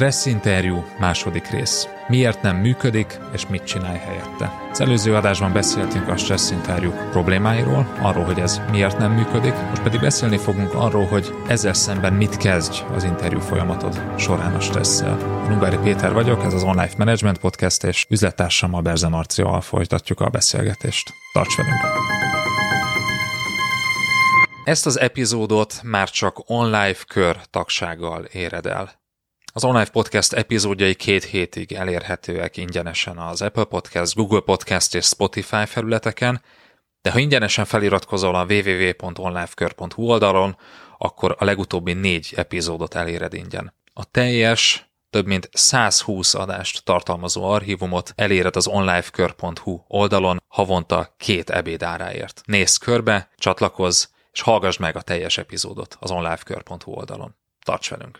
[0.00, 1.88] Stressz interjú, második rész.
[2.08, 4.52] Miért nem működik, és mit csinálj helyette?
[4.70, 9.82] Az előző adásban beszéltünk a stressz interjú problémáiról, arról, hogy ez miért nem működik, most
[9.82, 15.18] pedig beszélni fogunk arról, hogy ezzel szemben mit kezdj az interjú folyamatod során a stresszel.
[15.48, 21.12] Ungvári Péter vagyok, ez az Online Management Podcast, és üzlettársammal Berze Marcival folytatjuk a beszélgetést.
[21.32, 21.80] Tarts velünk!
[24.64, 28.99] Ezt az epizódot már csak online kör tagsággal éred el.
[29.52, 35.66] Az online podcast epizódjai két hétig elérhetőek ingyenesen az Apple Podcast, Google Podcast és Spotify
[35.66, 36.42] felületeken,
[37.02, 40.56] de ha ingyenesen feliratkozol a www.onlifekör.hu oldalon,
[40.98, 43.74] akkor a legutóbbi négy epizódot eléred ingyen.
[43.92, 51.82] A teljes, több mint 120 adást tartalmazó archívumot eléred az onlifekör.hu oldalon havonta két ebéd
[51.82, 52.42] áráért.
[52.44, 57.36] Nézz körbe, csatlakozz, és hallgass meg a teljes epizódot az onlifekör.hu oldalon.
[57.64, 58.18] Tarts velünk!